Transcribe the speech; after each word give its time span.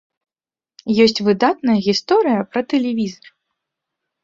Ёсць 1.05 1.21
выдатная 1.27 1.77
гісторыя 1.89 2.39
пра 2.51 2.61
тэлевізар. 2.75 3.25